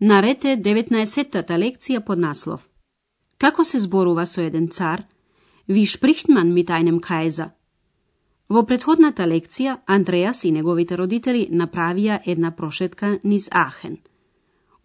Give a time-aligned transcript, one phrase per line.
[0.00, 2.62] Нарете 19-тата лекција под наслов
[3.36, 5.02] Како се зборува со еден цар?
[5.68, 7.50] Ви шприхтман ми тајнем кајза.
[8.48, 13.98] Во предходната лекција, Андреас и неговите родители направија една прошетка низ Ахен.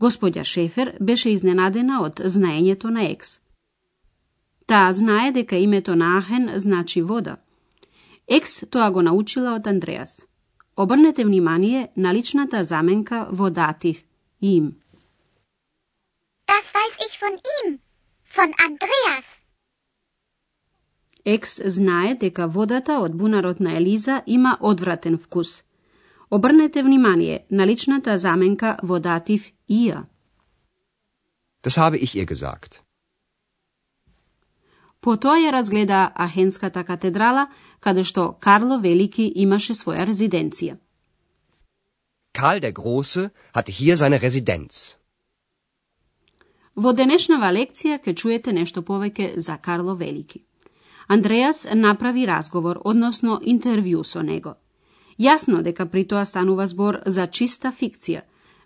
[0.01, 3.39] Господја Шефер беше изненадена од знаењето на Екс.
[4.67, 7.37] Таа знае дека името на Ахен значи вода.
[8.27, 10.25] Екс тоа го научила од Андреас.
[10.75, 14.03] Обрнете внимание на личната заменка во датив
[14.41, 14.75] им.
[16.51, 17.79] Das weiß ich von ihm.
[18.35, 19.27] Von Andreas.
[21.25, 25.63] Екс знае дека водата од бунарот на Елиза има одвратен вкус.
[26.29, 30.05] Обрнете внимание на личната заменка во датив ија.
[31.63, 32.81] Das habe ich ihr gesagt.
[35.01, 37.47] Потоа ја разгледа Ахенската катедрала,
[37.79, 40.77] каде што Карло Велики имаше своја резиденција.
[42.33, 44.97] Karl der Große hatte hier seine Residenz.
[46.75, 50.43] Во денешнава лекција ќе чуете нешто повеќе за Карло Велики.
[51.07, 54.55] Андреас направи разговор, односно интервју со него.
[55.17, 58.21] Јасно дека при тоа станува збор за чиста фикција,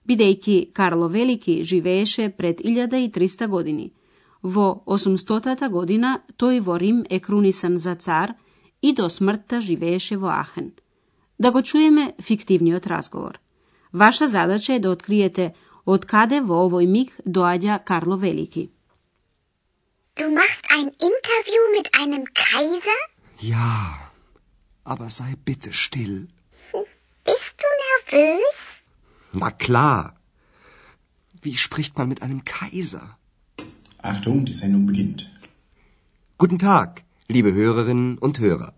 [0.07, 3.91] бидејќи Карло Велики живееше пред 1300 години.
[4.41, 8.33] Во 800-та година тој во Рим е крунисан за цар
[8.81, 10.71] и до смртта живееше во Ахен.
[11.39, 13.39] Да го чуеме фиктивниот разговор.
[13.93, 15.53] Ваша задача е да откриете
[15.94, 18.70] od kade v ovoj mig dođa Karlo Veliki.
[20.20, 23.02] Du machst ein Interview mit einem Kaiser?
[23.54, 23.73] Ja,
[24.83, 26.17] aber sei bitte still.
[27.28, 28.58] Bist du nervös?
[29.33, 30.04] Na klar.
[31.44, 33.05] Wie spricht man mit einem Kaiser?
[34.11, 35.22] Achtung, die Sendung beginnt.
[36.38, 38.73] Guten Tag, liebe Hörerinnen und Hörer.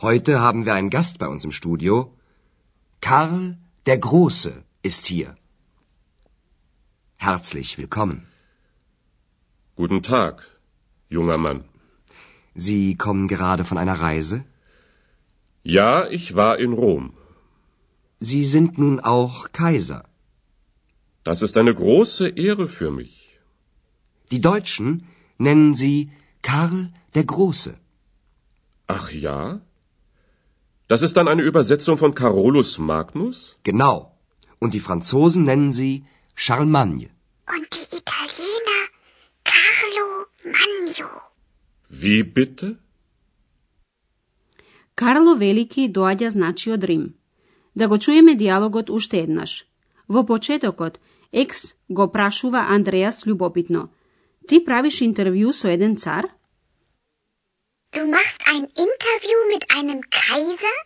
[0.00, 1.94] Heute haben wir einen Gast bei uns im Studio.
[3.00, 4.52] Karl der Große
[4.82, 5.36] ist hier.
[7.20, 8.28] Herzlich willkommen.
[9.74, 10.46] Guten Tag,
[11.08, 11.64] junger Mann.
[12.54, 14.44] Sie kommen gerade von einer Reise?
[15.64, 17.14] Ja, ich war in Rom.
[18.20, 20.04] Sie sind nun auch Kaiser.
[21.24, 23.36] Das ist eine große Ehre für mich.
[24.30, 25.02] Die Deutschen
[25.38, 26.12] nennen Sie
[26.42, 27.74] Karl der Große.
[28.86, 29.60] Ach ja?
[30.86, 33.58] Das ist dann eine Übersetzung von Carolus Magnus?
[33.64, 34.16] Genau.
[34.60, 36.04] Und die Franzosen nennen sie
[36.44, 37.08] Charlemagne.
[37.54, 38.82] Und die Italiener
[39.52, 40.06] Carlo
[40.44, 41.08] Magno.
[41.90, 42.76] Wie bitte?
[44.94, 47.04] Карло Велики доаѓа значи од Рим.
[47.74, 49.66] Да го чуеме диалогот уште еднаш.
[50.08, 51.00] Во почетокот,
[51.32, 53.88] Екс го прашува Андреас љубопитно.
[54.48, 56.30] Ти правиш интервју со еден цар?
[57.92, 60.76] Du machst ein Interview mit einem Kaiser?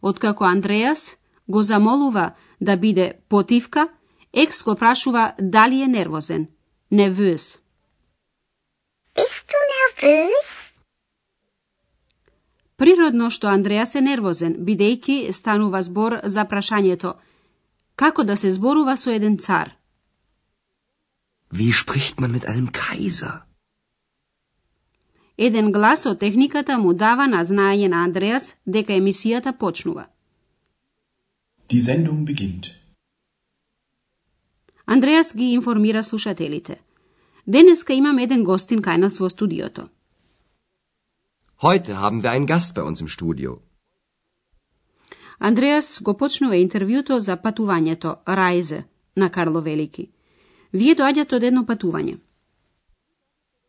[0.00, 1.18] Откако Андреас
[1.48, 3.88] го замолува да биде потивка,
[4.32, 6.46] Екс го прашува дали е нервозен.
[9.16, 10.74] Bist du nervös?
[12.76, 17.14] Природно што Андреас е нервозен, бидејќи станува збор за прашањето
[17.96, 19.74] како да се зборува со еден цар.
[21.52, 23.42] Wie spricht man mit einem Kaiser?
[25.36, 30.06] Еден глас од техниката му дава на знаење на Андреас дека емисијата почнува.
[31.70, 32.66] Die Sendung beginnt.
[34.86, 36.80] Андреас ги информира слушателите.
[37.46, 39.88] Денеска имам еден гостин кај нас во студиото.
[41.62, 43.58] Heute haben wir einen Gast bei uns im Studio.
[45.38, 48.84] Андреас го почнува интервјуто за патувањето, Рајзе,
[49.16, 50.08] на Карло Велики.
[50.72, 52.16] Вие доаѓате од едно патување.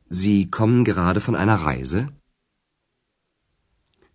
[0.10, 2.08] Sie kommen gerade von einer Reise?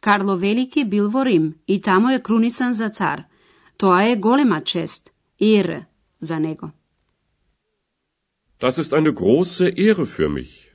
[0.01, 3.25] Карло Велики бил во Рим и таму е крунисан за цар.
[3.77, 5.11] Тоа е голема чест,
[5.41, 5.87] ере,
[6.21, 6.71] за него.
[8.61, 10.71] Das ist eine große Ehre für mich.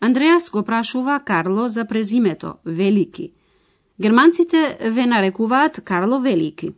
[0.00, 3.32] Андреас го прашува Карло за презимето, Велики.
[4.00, 6.74] Германците ве нарекуваат Карло Велики.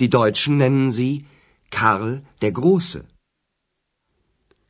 [0.00, 1.24] Die Deutschen nennen sie
[1.70, 3.02] Karl der Große.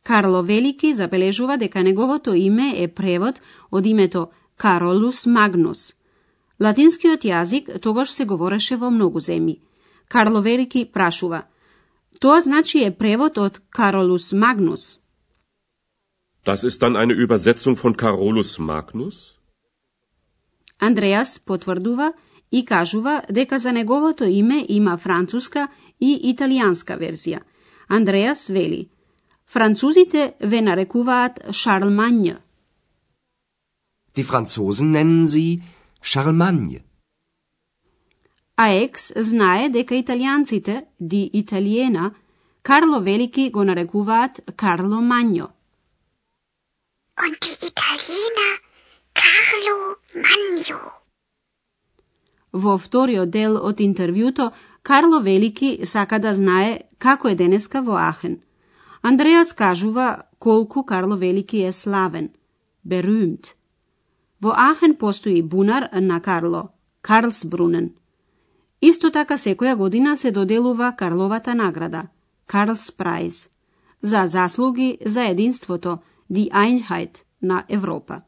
[0.05, 3.41] Карло Велики забележува дека неговото име е превод
[3.71, 5.95] од името Каролус Магнус.
[6.61, 9.61] Латинскиот јазик тогаш се говореше во многу земји.
[10.09, 11.43] Карло Велики прашува,
[12.21, 14.99] Тоа значи е превод од Каролус Магнус.
[16.45, 19.37] Das ist dann eine Übersetzung von Carolus Magnus?
[20.79, 22.13] Андреас потврдува
[22.53, 25.69] и кажува дека за неговото име има француска
[26.01, 27.41] и италијанска верзија.
[27.89, 28.89] Андреас вели:
[29.47, 32.37] Французите ве нарекуваат Шарлмање.
[34.17, 35.63] Die Franzosen nennen sie
[36.03, 36.83] Charlemagne.
[38.57, 42.15] А Екс знае дека италијанците, ди Италиена,
[42.63, 45.47] Карло Велики го нарекуваат Карло Мањо.
[47.23, 48.55] Und die Italiener
[49.15, 49.77] Carlo
[50.15, 50.79] Magno.
[52.53, 54.51] Во вториот дел од интервјуто,
[54.83, 58.41] Карло Велики сака да знае како е денеска во Ахен.
[59.03, 62.31] Андреас кажува колку Карло Велики е славен,
[62.85, 63.58] берумт.
[64.43, 66.69] Во Ахен постои бунар на Карло,
[67.03, 67.95] Карлсбрунен.
[68.81, 72.09] Исто така секоја година се доделува Карловата награда,
[72.47, 73.49] Карлс Прайз,
[74.03, 75.99] за заслуги за единството,
[76.31, 78.23] die Einheit на Европа.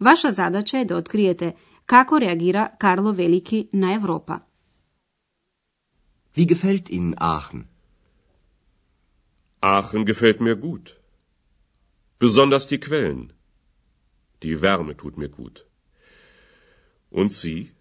[0.00, 1.54] Ваша задача е да откриете
[1.86, 4.40] како реагира Карло Велики на Европа.
[6.36, 7.64] Wie gefällt Ihnen Aachen?
[9.62, 11.00] Aachen gefällt mir gut.
[12.20, 13.35] Besonders die Quellen.
[14.42, 15.66] Die Wärme tut mir gut.
[17.10, 17.72] Und Sie?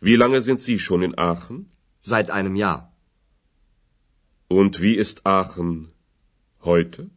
[0.00, 1.70] Wie lange sind Sie schon in Aachen?
[2.00, 2.92] Seit einem Jahr.
[4.48, 5.92] Und wie ist Aachen
[6.62, 7.10] heute?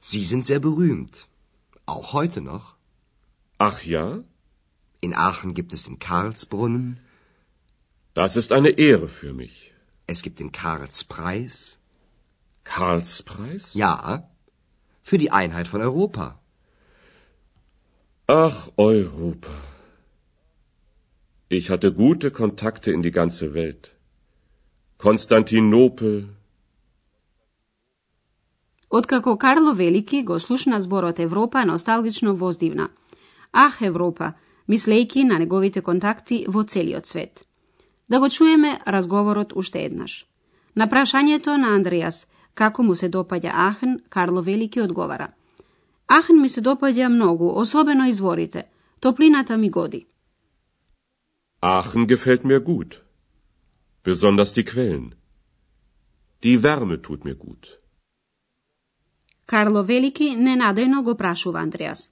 [0.00, 1.28] Sie sind sehr berühmt.
[1.86, 2.76] Auch heute noch.
[3.58, 4.22] Ach ja?
[5.00, 7.00] In Aachen gibt es den Karlsbrunnen,
[8.14, 9.72] Das ist eine Ehre für mich.
[10.06, 11.78] es gibt den Karlspreis.
[12.64, 13.74] Karlspreis?
[13.74, 14.28] Ja,
[15.08, 16.26] für die Einheit von Europa.
[18.26, 19.54] Ach, Europa.
[21.48, 23.94] Ich hatte gute Kontakte in die ganze Welt.
[24.98, 26.28] Konstantinopel,
[28.90, 32.88] Откако Карло Велики го слушна зборот Европа, носталгично воздивна.
[33.52, 34.32] Ах, Европа,
[34.68, 37.44] мислејки на неговите контакти во целиот свет.
[38.08, 40.26] Да го чуеме разговорот уште еднаш.
[40.76, 42.26] На прашањето на Андреас,
[42.60, 45.28] како му се допаѓа Ахен, Карло Велики одговара.
[46.08, 48.64] Ахен ми се допаѓа многу, особено изворите.
[49.00, 50.06] Топлината ми годи.
[51.62, 53.00] Aachen gefällt mir gut.
[54.04, 55.06] Besonders die Quellen.
[56.42, 57.66] Die Wärme tut mir gut.
[59.46, 62.10] Карло Велики ненадејно го прашува Андреас.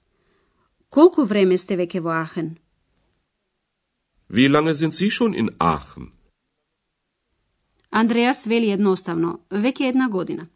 [0.89, 2.57] Колку време сте веќе во Ахен?
[4.29, 6.16] Wie lange sind Sie schon in Aachen?
[7.91, 10.47] Андреас вели едноставно, веќе една година.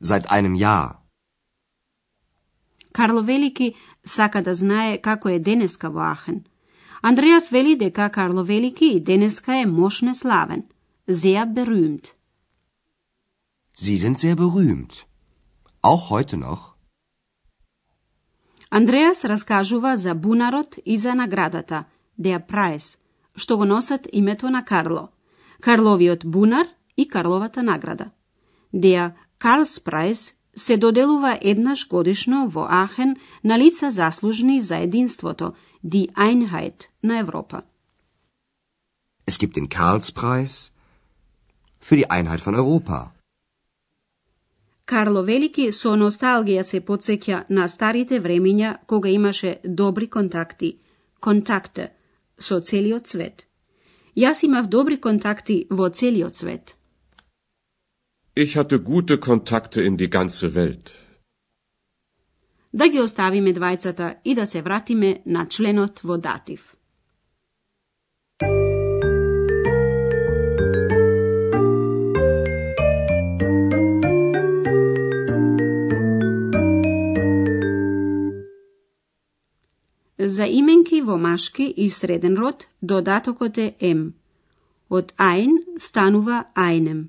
[0.00, 0.96] Seit einem Jahr.
[2.92, 3.74] Карло Велики
[4.04, 6.44] сака да знае како е денеска во Ахен.
[7.02, 10.62] Андреас вели дека Карло Велики и денеска е мошне славен,
[11.08, 12.14] sehr berühmt.
[13.76, 15.06] Sie sind sehr berühmt.
[15.82, 16.72] Auch heute noch.
[18.70, 21.84] Андреас раскажува за бунарот и за наградата,
[22.18, 22.98] der Preis,
[23.36, 25.08] што го носат името на Карло,
[25.62, 26.66] Карловиот бунар
[26.96, 28.10] и Карловата награда.
[28.74, 35.52] Der Karlspreis се доделува еднаш годишно во Ахен на лица заслужни за единството,
[35.84, 37.62] die Einheit на Европа.
[39.26, 40.72] Es gibt den Karlspreis
[41.80, 43.12] für die Einheit von Europa.
[44.84, 50.76] Карло Велики со носталгија се подсеќа на старите времиња кога имаше добри контакти,
[51.20, 51.92] контакте,
[52.38, 53.46] со целиот свет.
[54.16, 56.76] Јас имав добри контакти во целиот свет.
[58.36, 60.92] Ich hatte gute Kontakte in die ganze Welt.
[62.72, 66.76] Да ги оставиме двајцата и да се вратиме на членот во датив.
[80.36, 84.14] За именки во машки и среден род додатокот е ем.
[84.88, 85.50] Од ein
[85.86, 87.00] станува einem.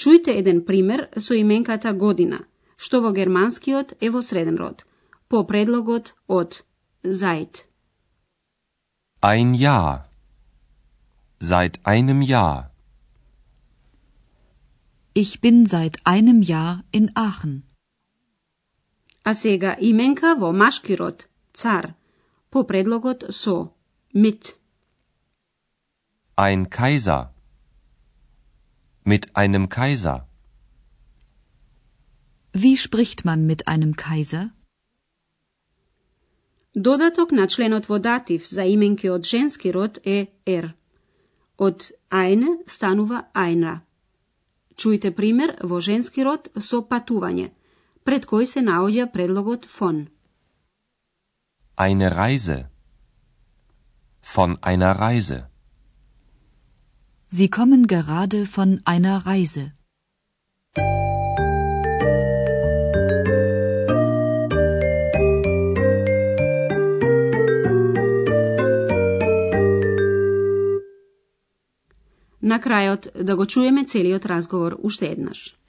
[0.00, 2.38] Чујте еден пример со именката година,
[2.76, 4.86] што во германскиот е во среден род,
[5.28, 6.64] по предлогот од
[7.04, 7.54] seit.
[9.20, 10.08] Ein Jahr.
[11.50, 12.70] Seit einem Jahr.
[15.12, 17.62] Ich bin seit einem Jahr in Aachen.
[19.22, 21.94] А сега именка во машки род, цар,
[22.50, 23.74] по предлогот со,
[24.12, 24.56] mit.
[26.36, 27.32] Ein Kaiser.
[29.04, 30.28] Mit einem Kaiser.
[32.52, 34.50] Wie spricht man mit einem Kaiser?
[36.74, 40.74] Додаток на членот во датив за именки од женски род е er.
[41.56, 43.80] Од eine станува einra.
[44.76, 47.48] Чујте пример во женски род со патување,
[48.04, 50.08] пред кој се наоѓа предлогот von.
[51.78, 52.70] Eine Reise.
[54.22, 55.50] Von einer Reise.
[57.28, 59.72] Sie kommen gerade von einer Reise.
[72.40, 75.40] На крајот да го чуеме целиот разговор уште еднаш.
[75.44, 75.65] Du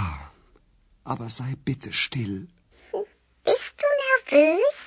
[0.00, 0.30] Ja,
[1.12, 2.36] aber sei bitte still.
[3.48, 4.78] Bist du nervös?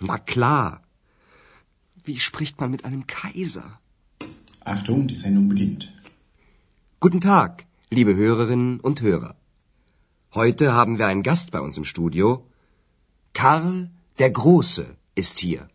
[0.00, 0.82] Na klar.
[2.04, 3.68] Wie spricht man mit einem Kaiser?
[4.74, 5.82] Achtung, die Sendung beginnt.
[7.00, 9.34] Guten Tag, liebe Hörerinnen und Hörer.
[10.40, 12.28] Heute haben wir einen Gast bei uns im Studio.
[13.34, 15.68] Karl der Große ist hier.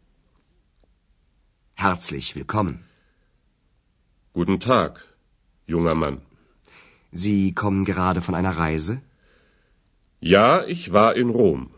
[1.86, 2.76] Herzlich willkommen.
[4.34, 4.92] Guten Tag,
[5.68, 6.22] junger Mann.
[7.14, 9.02] Sie kommen gerade von einer Reise?
[10.20, 11.70] Ja, ich war in Rom.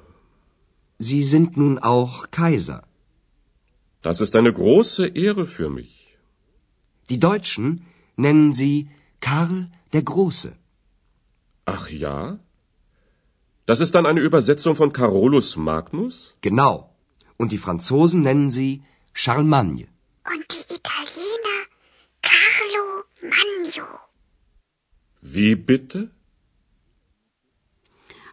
[0.97, 2.83] Sie sind nun auch Kaiser.
[4.01, 6.17] Das ist eine große Ehre für mich.
[7.09, 8.89] Die Deutschen nennen Sie
[9.19, 10.55] Karl der Große.
[11.65, 12.39] Ach ja?
[13.65, 16.35] Das ist dann eine Übersetzung von Carolus Magnus?
[16.41, 16.95] Genau.
[17.37, 19.87] Und die Franzosen nennen sie Charlemagne.
[20.33, 21.59] Und die Italiener
[22.21, 22.85] Carlo
[23.21, 23.99] Magno.
[25.25, 26.08] Wie bitte?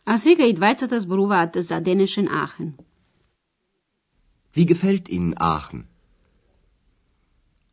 [0.06, 2.70] А сега и двајцата зборуваат за денешен Ахен.
[4.56, 5.82] Wie gefällt Ihnen Aachen?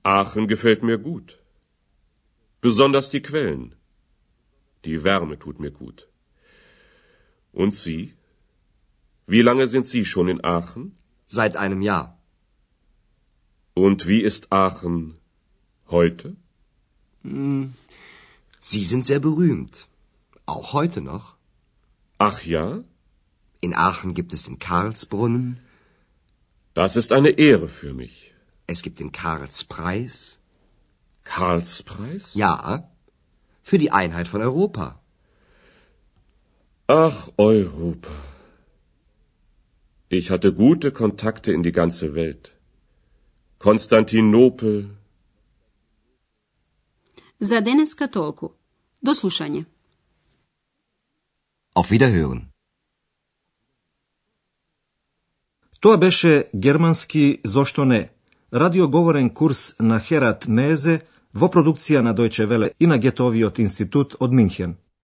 [0.02, 1.28] Aachen gefällt mir gut.
[2.60, 3.74] Besonders die Quellen.
[4.84, 5.98] Die Wärme tut mir gut.
[7.52, 8.02] Und Sie?
[9.26, 10.84] Wie lange sind Sie schon in Aachen?
[11.26, 12.18] Seit einem Jahr.
[13.74, 15.18] Und wie ist Aachen
[15.96, 16.36] heute?
[18.59, 19.87] Sie sind sehr berühmt.
[20.45, 21.35] Auch heute noch.
[22.17, 22.83] Ach ja?
[23.61, 25.59] In Aachen gibt es den Karlsbrunnen,
[26.73, 28.33] Das ist eine Ehre für mich.
[28.67, 30.39] es gibt den Karlspreis.
[31.23, 32.33] Karlspreis?
[32.35, 32.89] Ja,
[33.63, 34.99] für die Einheit von Europa.
[36.87, 38.11] Ach, Europa.
[40.09, 42.55] Ich hatte gute Kontakte in die ganze Welt.
[43.59, 44.89] Konstantinopel,
[47.39, 48.49] За денеска толку.
[49.01, 49.65] До слушање.
[51.75, 52.41] Auf Wiederhören.
[55.79, 58.09] Тоа беше германски Зошто не?
[58.53, 61.01] Радиоговорен курс на Херат Мезе
[61.33, 64.75] во продукција на Дојче Веле и на Гетовиот институт од Минхен.